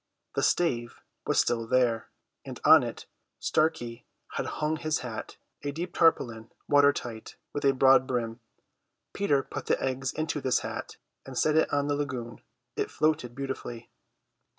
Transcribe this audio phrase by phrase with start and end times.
[0.33, 2.09] The stave was still there,
[2.43, 3.05] and on it
[3.37, 8.39] Starkey had hung his hat, a deep tarpaulin, watertight, with a broad brim.
[9.13, 12.41] Peter put the eggs into this hat and set it on the lagoon.
[12.75, 13.91] It floated beautifully.